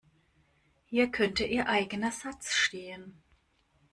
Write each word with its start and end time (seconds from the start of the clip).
Hier 0.87 1.11
könnte 1.11 1.43
Ihr 1.45 1.69
eigener 1.69 2.11
Satz 2.11 2.53
stehen. 2.55 3.21